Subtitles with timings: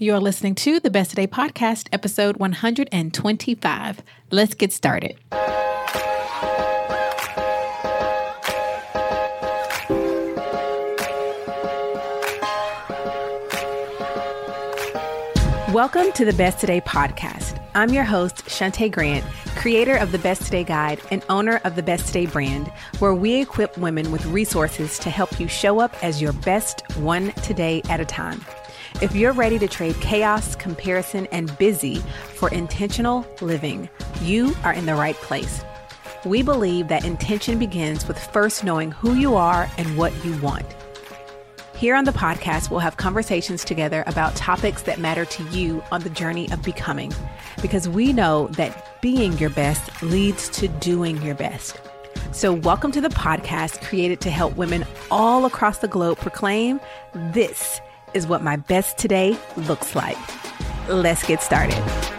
[0.00, 4.02] You're listening to the Best Today podcast, episode 125.
[4.30, 5.18] Let's get started.
[15.72, 17.60] Welcome to the Best Today podcast.
[17.74, 19.24] I'm your host, Shante Grant,
[19.56, 22.68] creator of the Best Today Guide and owner of the Best Today brand,
[23.00, 27.32] where we equip women with resources to help you show up as your best one
[27.42, 28.40] today at a time.
[29.00, 31.96] If you're ready to trade chaos, comparison, and busy
[32.34, 33.88] for intentional living,
[34.22, 35.62] you are in the right place.
[36.24, 40.66] We believe that intention begins with first knowing who you are and what you want.
[41.76, 46.02] Here on the podcast, we'll have conversations together about topics that matter to you on
[46.02, 47.12] the journey of becoming,
[47.62, 51.80] because we know that being your best leads to doing your best.
[52.32, 56.80] So, welcome to the podcast created to help women all across the globe proclaim
[57.14, 57.80] this
[58.14, 60.18] is what my best today looks like.
[60.88, 62.17] Let's get started.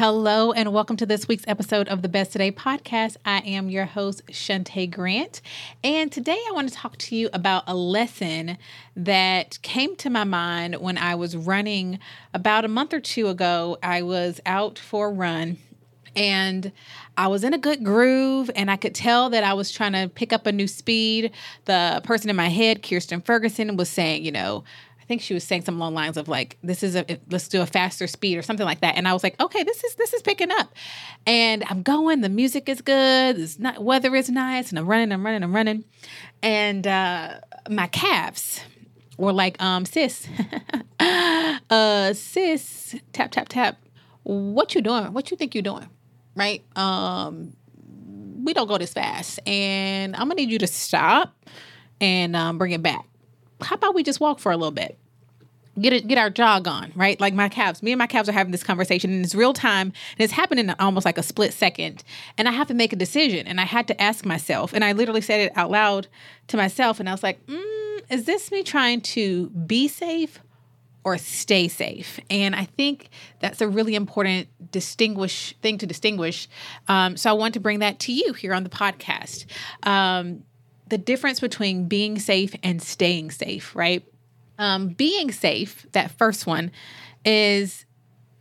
[0.00, 3.18] Hello, and welcome to this week's episode of the Best Today podcast.
[3.26, 5.42] I am your host, Shante Grant.
[5.84, 8.56] And today I want to talk to you about a lesson
[8.96, 11.98] that came to my mind when I was running
[12.32, 13.76] about a month or two ago.
[13.82, 15.58] I was out for a run
[16.16, 16.72] and
[17.18, 20.08] I was in a good groove and I could tell that I was trying to
[20.08, 21.30] pick up a new speed.
[21.66, 24.64] The person in my head, Kirsten Ferguson, was saying, you know,
[25.10, 27.66] think she was saying some long lines of like, "This is a let's do a
[27.66, 28.96] faster speed" or something like that.
[28.96, 30.72] And I was like, "Okay, this is this is picking up,"
[31.26, 32.20] and I'm going.
[32.20, 33.36] The music is good.
[33.36, 35.84] It's not weather is nice, and I'm running, I'm running, I'm running,
[36.42, 38.60] and uh, my calves
[39.18, 40.28] were like, "Um, sis,
[41.00, 43.78] uh, sis, tap tap tap,
[44.22, 45.12] what you doing?
[45.12, 45.88] What you think you're doing?
[46.36, 46.62] Right?
[46.76, 47.56] Um,
[48.44, 51.34] we don't go this fast, and I'm gonna need you to stop
[52.00, 53.06] and um, bring it back."
[53.62, 54.98] how about we just walk for a little bit?
[55.80, 57.20] Get it, get our jog on, right?
[57.20, 57.82] Like my calves.
[57.82, 60.68] Me and my calves are having this conversation, and it's real time, and it's happening
[60.68, 62.02] in almost like a split second.
[62.36, 64.92] And I have to make a decision, and I had to ask myself, and I
[64.92, 66.08] literally said it out loud
[66.48, 70.40] to myself, and I was like, mm, "Is this me trying to be safe
[71.04, 72.20] or stay safe.
[72.28, 73.08] And I think
[73.40, 76.48] that's a really important distinguish thing to distinguish.
[76.88, 79.46] Um, so I want to bring that to you here on the podcast.
[79.82, 80.42] Um,
[80.88, 84.04] the difference between being safe and staying safe, right?
[84.60, 86.70] Um, being safe, that first one,
[87.24, 87.86] is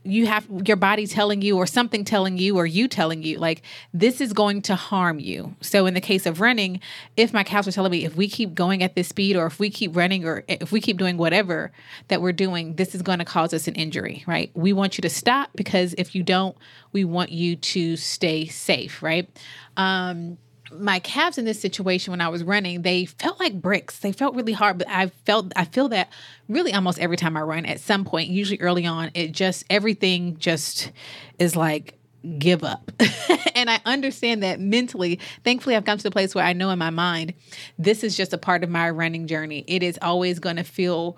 [0.04, 3.62] you have your body telling you or something telling you or you telling you like
[3.94, 5.56] this is going to harm you.
[5.62, 6.80] So in the case of running
[7.18, 9.60] if my calves are telling me if we keep going at this speed or if
[9.60, 11.72] we keep running or if we keep doing whatever
[12.08, 14.52] that we're doing this is going to cause us an injury right?
[14.54, 16.58] We want you to stop because if you don't
[16.94, 19.30] we want you to stay safe right?
[19.76, 20.38] Um
[20.72, 24.00] my calves in this situation when I was running, they felt like bricks.
[24.00, 26.10] They felt really hard, but I felt I feel that
[26.48, 30.38] really almost every time I run at some point, usually early on, it just everything
[30.38, 30.92] just
[31.38, 31.96] is like
[32.38, 32.92] give up.
[33.56, 35.20] and I understand that mentally.
[35.44, 37.34] Thankfully, I've come to the place where I know in my mind
[37.78, 39.64] this is just a part of my running journey.
[39.68, 41.18] It is always going to feel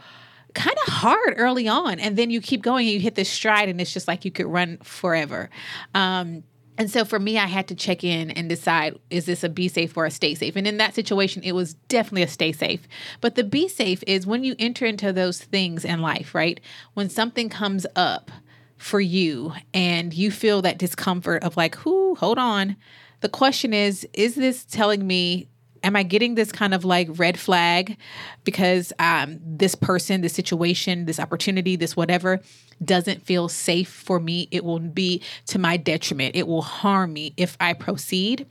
[0.54, 3.70] kind of hard early on and then you keep going and you hit this stride
[3.70, 5.50] and it's just like you could run forever.
[5.96, 6.44] Um
[6.78, 9.68] and so for me, I had to check in and decide is this a be
[9.68, 10.56] safe or a stay safe?
[10.56, 12.88] And in that situation, it was definitely a stay safe.
[13.20, 16.60] But the be safe is when you enter into those things in life, right?
[16.94, 18.32] When something comes up
[18.78, 22.76] for you and you feel that discomfort of like, whoo, hold on.
[23.20, 25.50] The question is, is this telling me
[25.84, 27.98] am I getting this kind of like red flag
[28.44, 32.40] because um, this person, this situation, this opportunity, this whatever
[32.84, 34.48] doesn't feel safe for me?
[34.52, 36.36] It will be to my detriment.
[36.36, 38.48] It will harm me if I proceed,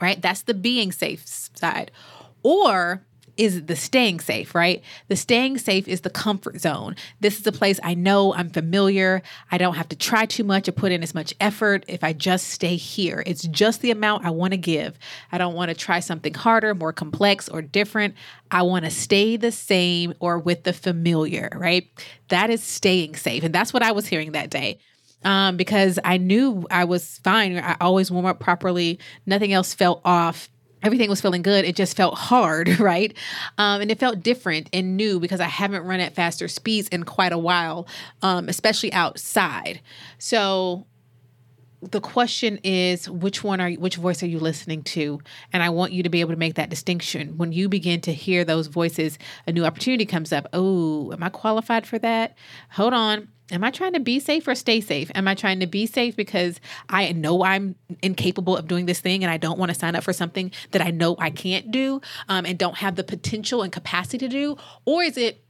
[0.00, 0.20] right?
[0.20, 1.90] That's the being safe side.
[2.42, 3.04] Or
[3.36, 4.82] is the staying safe, right?
[5.08, 6.96] The staying safe is the comfort zone.
[7.20, 9.22] This is a place I know I'm familiar.
[9.50, 12.12] I don't have to try too much or put in as much effort if I
[12.12, 13.22] just stay here.
[13.26, 14.98] It's just the amount I want to give.
[15.32, 18.14] I don't want to try something harder, more complex, or different.
[18.50, 21.88] I want to stay the same or with the familiar, right?
[22.28, 23.44] That is staying safe.
[23.44, 24.78] And that's what I was hearing that day
[25.24, 27.58] um, because I knew I was fine.
[27.58, 28.98] I always warm up properly.
[29.26, 30.48] Nothing else felt off
[30.82, 31.64] everything was feeling good.
[31.64, 33.14] It just felt hard, right?
[33.58, 37.04] Um, and it felt different and new because I haven't run at faster speeds in
[37.04, 37.86] quite a while,
[38.22, 39.80] um, especially outside.
[40.18, 40.86] So
[41.82, 45.18] the question is which one are you, which voice are you listening to
[45.52, 48.12] and i want you to be able to make that distinction when you begin to
[48.12, 52.36] hear those voices a new opportunity comes up oh am i qualified for that
[52.70, 55.10] hold on am i trying to be safe or stay safe?
[55.14, 59.22] Am i trying to be safe because i know i'm incapable of doing this thing
[59.24, 62.00] and i don't want to sign up for something that i know i can't do
[62.28, 64.56] um, and don't have the potential and capacity to do?
[64.84, 65.42] Or is it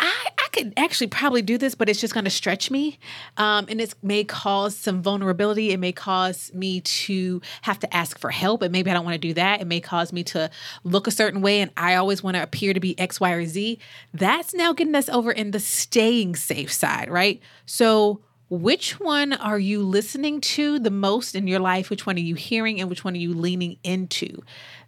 [0.00, 2.98] I, I could actually probably do this, but it's just going to stretch me.
[3.36, 5.70] Um, and it may cause some vulnerability.
[5.70, 8.62] It may cause me to have to ask for help.
[8.62, 9.60] And maybe I don't want to do that.
[9.60, 10.50] It may cause me to
[10.84, 11.60] look a certain way.
[11.60, 13.78] And I always want to appear to be X, Y, or Z.
[14.12, 17.40] That's now getting us over in the staying safe side, right?
[17.64, 21.90] So, which one are you listening to the most in your life?
[21.90, 22.80] Which one are you hearing?
[22.80, 24.42] And which one are you leaning into?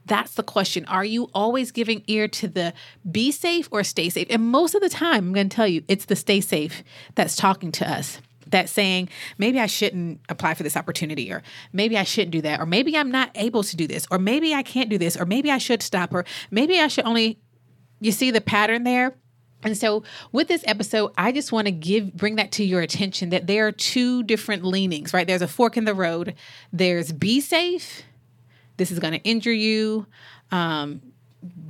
[0.06, 0.84] That's the question.
[0.86, 2.72] Are you always giving ear to the
[3.10, 4.28] be safe or stay safe?
[4.30, 6.82] And most of the time, I'm going to tell you, it's the stay safe
[7.14, 8.20] that's talking to us
[8.50, 12.60] that's saying maybe I shouldn't apply for this opportunity, or maybe I shouldn't do that,
[12.60, 15.26] or maybe I'm not able to do this, or maybe I can't do this, or
[15.26, 17.38] maybe I should stop, or maybe I should only.
[18.00, 19.16] You see the pattern there?
[19.64, 23.30] And so with this episode, I just want to give bring that to your attention
[23.30, 25.26] that there are two different leanings, right?
[25.26, 26.34] There's a fork in the road.
[26.72, 28.04] There's be safe
[28.78, 30.06] this is going to injure you.
[30.50, 31.02] Um,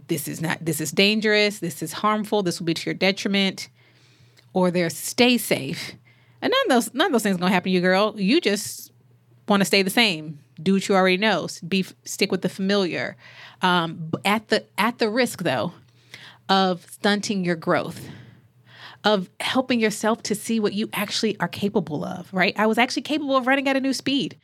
[0.06, 1.58] this is not, this is dangerous.
[1.58, 2.43] This is harmful.
[2.43, 3.69] This will be to your detriment.
[4.52, 5.94] Or there's stay safe.
[6.41, 8.14] And none of those, none of those things are going to happen to you, girl.
[8.17, 8.93] You just
[9.49, 10.38] want to stay the same.
[10.62, 11.49] Do what you already know.
[11.67, 13.17] Be stick with the familiar.
[13.62, 15.73] Um, at the at the risk though
[16.49, 18.09] of stunting your growth
[19.05, 22.55] of helping yourself to see what you actually are capable of, right?
[22.59, 24.37] I was actually capable of running at a new speed.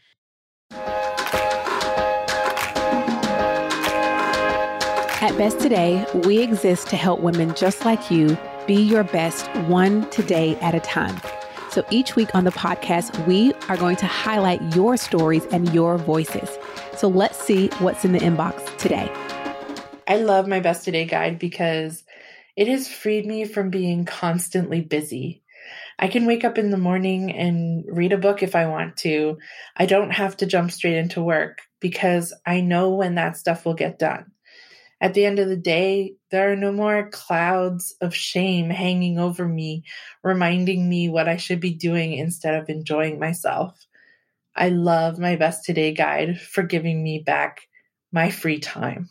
[5.21, 8.37] At Best Today, we exist to help women just like you
[8.67, 11.19] be your best one today at a time.
[11.71, 15.99] So each week on the podcast, we are going to highlight your stories and your
[15.99, 16.59] voices.
[16.97, 19.11] So let's see what's in the inbox today.
[20.07, 22.05] I love my Best Today guide because
[22.57, 25.43] it has freed me from being constantly busy.
[25.99, 29.39] I can wake up in the morning and read a book if I want to.
[29.77, 33.75] I don't have to jump straight into work because I know when that stuff will
[33.75, 34.33] get done.
[35.01, 39.47] At the end of the day, there are no more clouds of shame hanging over
[39.47, 39.85] me,
[40.23, 43.87] reminding me what I should be doing instead of enjoying myself.
[44.57, 47.63] I love my Best Today guide for giving me back
[48.13, 49.11] my free time.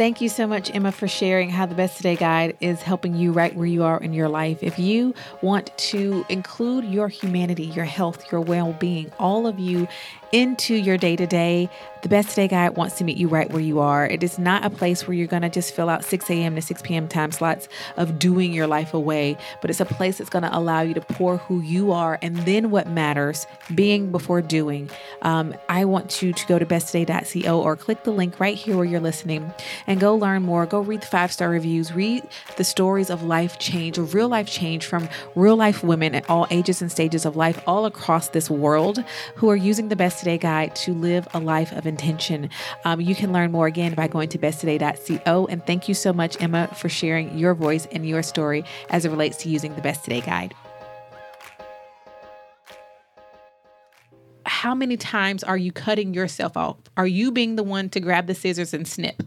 [0.00, 3.32] Thank you so much, Emma, for sharing how the Best Today Guide is helping you
[3.32, 4.62] right where you are in your life.
[4.62, 9.86] If you want to include your humanity, your health, your well being, all of you
[10.32, 11.68] into your day to day,
[12.02, 14.06] the Best Today Guide wants to meet you right where you are.
[14.06, 16.54] It is not a place where you're going to just fill out 6 a.m.
[16.54, 17.06] to 6 p.m.
[17.08, 17.68] time slots
[17.98, 21.00] of doing your life away, but it's a place that's going to allow you to
[21.02, 24.88] pour who you are and then what matters, being before doing.
[25.22, 28.86] Um, I want you to go to besttoday.co or click the link right here where
[28.86, 29.52] you're listening
[29.90, 30.66] and go learn more.
[30.66, 32.22] Go read the five star reviews, read
[32.56, 36.80] the stories of life change, real life change from real life women at all ages
[36.80, 39.02] and stages of life all across this world
[39.34, 42.50] who are using the Best Today Guide to live a life of intention.
[42.84, 45.46] Um, you can learn more again by going to besttoday.co.
[45.46, 49.10] And thank you so much, Emma, for sharing your voice and your story as it
[49.10, 50.54] relates to using the Best Today Guide.
[54.60, 56.76] How many times are you cutting yourself off?
[56.94, 59.22] Are you being the one to grab the scissors and snip,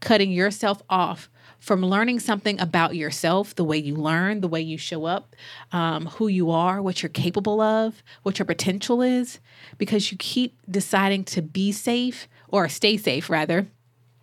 [0.00, 1.30] cutting yourself off
[1.60, 5.36] from learning something about yourself, the way you learn, the way you show up,
[5.70, 9.38] um, who you are, what you're capable of, what your potential is,
[9.78, 13.68] because you keep deciding to be safe or stay safe rather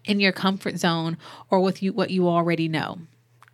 [0.03, 1.17] in your comfort zone
[1.50, 2.98] or with you what you already know.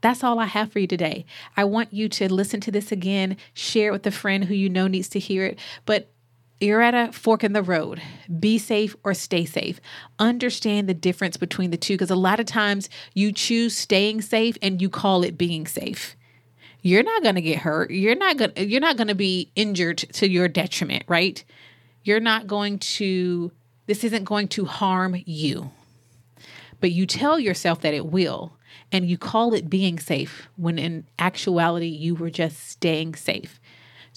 [0.02, 1.28] That's all I have for you today.
[1.56, 4.70] I want you to listen to this again, share it with a friend who you
[4.70, 6.10] know needs to hear it, but
[6.60, 8.02] you're at a fork in the road.
[8.40, 9.82] Be safe or stay safe.
[10.20, 14.58] Understand the difference between the two because a lot of times you choose staying safe
[14.62, 16.16] and you call it being safe.
[16.82, 17.92] You're not going to get hurt.
[17.92, 21.44] You're not going you're not going to be injured to your detriment, right?
[22.04, 23.52] You're not going to
[23.88, 25.72] this isn't going to harm you.
[26.80, 28.54] But you tell yourself that it will
[28.92, 33.60] and you call it being safe when in actuality you were just staying safe.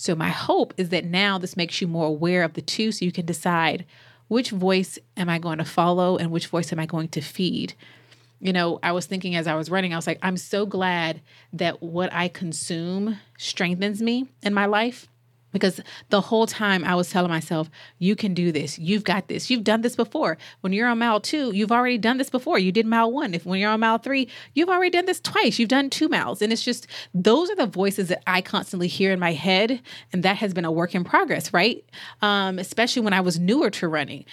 [0.01, 3.05] So, my hope is that now this makes you more aware of the two so
[3.05, 3.85] you can decide
[4.29, 7.75] which voice am I going to follow and which voice am I going to feed.
[8.39, 11.21] You know, I was thinking as I was running, I was like, I'm so glad
[11.53, 15.09] that what I consume strengthens me in my life
[15.53, 18.79] because the whole time I was telling myself, you can do this.
[18.79, 19.51] You've got this.
[19.51, 20.39] You've done this before.
[20.61, 22.59] When you're on mile two, you've already done this before.
[22.59, 23.35] You did mile one.
[23.35, 25.59] If when you're on mile three, you've already done this twice.
[25.59, 26.43] You've done two miles.
[26.43, 29.81] And it's just those are the voices that I constantly hear in my head.
[30.13, 31.85] And that has been a work in progress, right?
[32.23, 34.25] Um, especially when I was newer to running.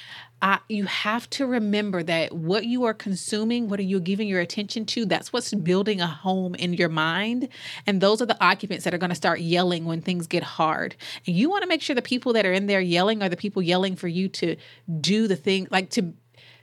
[0.70, 4.86] You have to remember that what you are consuming, what are you giving your attention
[4.88, 7.50] to, that's what's building a home in your mind.
[7.88, 10.96] And those are the occupants that are going to start yelling when things get hard.
[11.25, 13.38] And you want to make sure the people that are in there yelling are the
[13.38, 14.56] people yelling for you to
[15.01, 16.13] do the thing, like to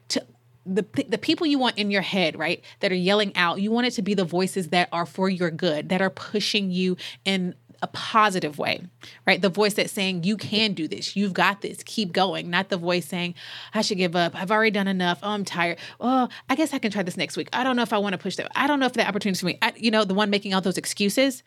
[0.09, 0.25] to
[0.64, 3.61] the the people you want in your head, right, that are yelling out.
[3.61, 6.71] You want it to be the voices that are for your good, that are pushing
[6.71, 8.81] you in a positive way,
[9.27, 9.43] right?
[9.43, 12.77] The voice that's saying, you can do this, you've got this, keep going, not the
[12.77, 13.35] voice saying,
[13.75, 16.79] I should give up, I've already done enough, oh, I'm tired, oh, I guess I
[16.79, 17.49] can try this next week.
[17.53, 19.39] I don't know if I want to push that, I don't know if the opportunity
[19.41, 21.43] for me, I, you know, the one making all those excuses.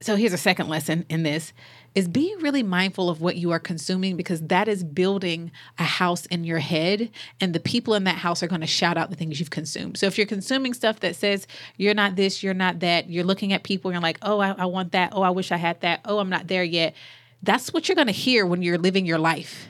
[0.00, 1.52] So here's a second lesson in this
[1.94, 6.24] is be really mindful of what you are consuming because that is building a house
[6.26, 9.16] in your head and the people in that house are going to shout out the
[9.16, 9.98] things you've consumed.
[9.98, 13.52] So if you're consuming stuff that says you're not this, you're not that, you're looking
[13.52, 15.12] at people and you're like, "Oh, I, I want that.
[15.14, 16.00] Oh, I wish I had that.
[16.04, 16.94] Oh, I'm not there yet."
[17.42, 19.66] That's what you're going to hear when you're living your life.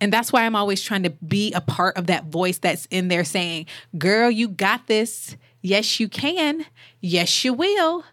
[0.00, 3.08] And that's why I'm always trying to be a part of that voice that's in
[3.08, 3.66] there saying,
[3.96, 5.36] Girl, you got this.
[5.60, 6.66] Yes, you can.
[7.00, 8.04] Yes, you will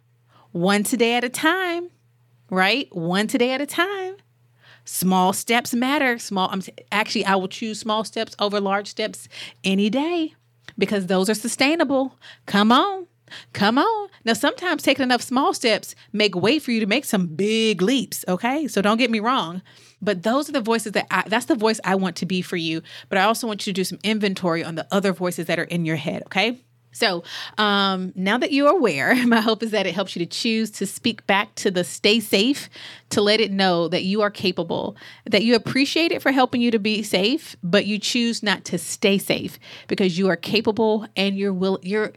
[0.56, 1.90] one today at a time,
[2.50, 2.88] right?
[2.96, 4.16] One today at a time.
[4.86, 6.18] Small steps matter.
[6.18, 6.62] Small, I'm
[6.94, 9.28] actually, I will choose small steps over large steps
[9.66, 10.34] any day
[10.78, 12.18] because those are sustainable.
[12.46, 13.08] Come on.
[13.52, 14.10] Come on.
[14.24, 18.24] Now, sometimes taking enough small steps make way for you to make some big leaps.
[18.26, 18.70] Okay.
[18.70, 19.62] So don't get me wrong.
[20.02, 22.56] But those are the voices that I, that's the voice I want to be for
[22.56, 22.82] you.
[23.10, 25.64] But I also want you to do some inventory on the other voices that are
[25.64, 26.24] in your head.
[26.28, 26.62] Okay.
[26.96, 27.24] So
[27.58, 30.86] um, now that you're aware, my hope is that it helps you to choose to
[30.86, 32.70] speak back to the stay safe,
[33.10, 36.72] to let it know that you are capable, that you appreciate it for helping you
[36.72, 41.38] to be safe, but you choose not to stay safe because you are capable and
[41.38, 42.14] you're will you're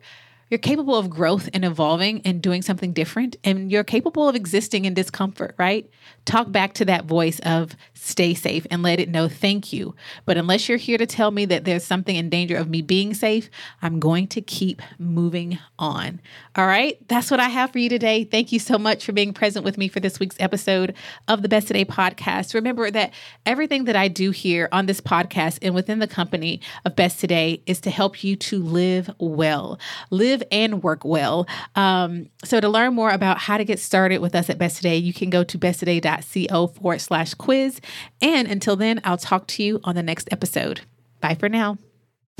[0.50, 4.84] you're capable of growth and evolving and doing something different, and you're capable of existing
[4.84, 5.88] in discomfort, right?
[6.24, 9.94] Talk back to that voice of stay safe and let it know thank you.
[10.24, 13.14] But unless you're here to tell me that there's something in danger of me being
[13.14, 13.50] safe,
[13.82, 16.20] I'm going to keep moving on.
[16.56, 18.24] All right, that's what I have for you today.
[18.24, 20.94] Thank you so much for being present with me for this week's episode
[21.26, 22.54] of the Best Today podcast.
[22.54, 23.12] Remember that
[23.46, 27.62] everything that I do here on this podcast and within the company of Best Today
[27.66, 29.78] is to help you to live well.
[30.10, 31.46] Live live and work well.
[31.74, 34.96] Um, so to learn more about how to get started with us at Best Today,
[34.96, 37.80] you can go to besttoday.co forward slash quiz.
[38.20, 40.82] And until then, I'll talk to you on the next episode.
[41.20, 41.78] Bye for now.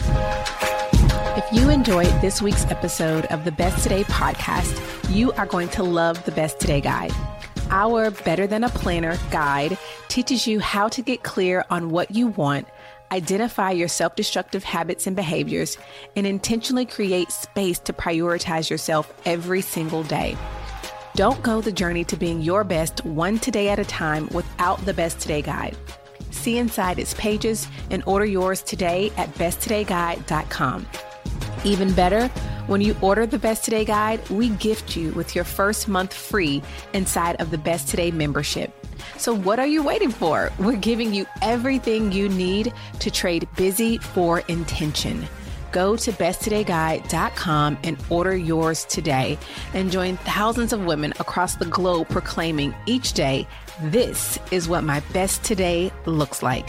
[0.00, 5.83] If you enjoyed this week's episode of the Best Today podcast, you are going to
[5.83, 7.12] love the Best Today guide.
[7.71, 9.78] Our Better Than a Planner guide
[10.09, 12.67] teaches you how to get clear on what you want
[13.11, 15.79] identify your self destructive habits and behaviors,
[16.17, 20.37] and intentionally create space to prioritize yourself every single day.
[21.15, 24.95] Don't go the journey to being your best one today at a time without the
[24.95, 25.77] Best Today Guide.
[26.31, 30.87] See inside its pages and order yours today at besttodayguide.com.
[31.65, 32.29] Even better,
[32.69, 36.62] when you order the Best Today Guide, we gift you with your first month free
[36.93, 38.77] inside of the Best Today membership.
[39.17, 40.50] So, what are you waiting for?
[40.59, 45.26] We're giving you everything you need to trade busy for intention.
[45.71, 49.38] Go to besttodayguide.com and order yours today
[49.75, 53.47] and join thousands of women across the globe proclaiming each day,
[53.83, 56.69] This is what my best today looks like.